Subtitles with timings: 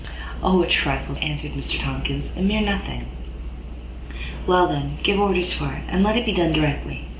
[0.41, 3.05] "O, a trifle, sir," answered Mr Tomkins, "a mere nothing."
[4.47, 7.05] "Well, then, give orders for it, and let it be done directly.